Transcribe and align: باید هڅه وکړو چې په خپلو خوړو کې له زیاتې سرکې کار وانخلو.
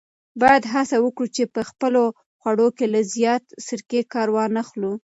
باید 0.41 0.63
هڅه 0.73 0.97
وکړو 1.01 1.27
چې 1.35 1.43
په 1.53 1.61
خپلو 1.69 2.03
خوړو 2.39 2.67
کې 2.77 2.85
له 2.93 3.01
زیاتې 3.13 3.49
سرکې 3.67 4.01
کار 4.13 4.27
وانخلو. 4.35 4.93